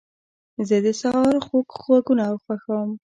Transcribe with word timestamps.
زه 0.67 0.77
د 0.85 0.87
سهار 1.01 1.35
خوږ 1.45 1.69
غږونه 1.85 2.25
خوښوم. 2.43 2.89